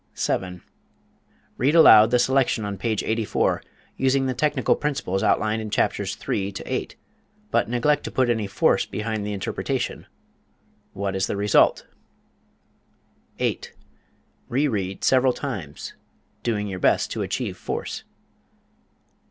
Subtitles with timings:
[0.15, 0.63] 7.
[1.57, 3.61] Read aloud the selection on page 84,
[3.97, 6.87] using the technical principles outlined in chapters III to VIII,
[7.51, 10.07] but neglect to put any force behind the interpretation.
[10.93, 11.85] What is the result?
[13.37, 13.73] 8.
[14.49, 15.93] Reread several times,
[16.41, 18.03] doing your best to achieve force.